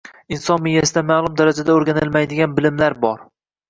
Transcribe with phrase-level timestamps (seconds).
[0.37, 3.27] Inson miyasida ma’lum darajada o’rganilmaydigan bilimlar bor.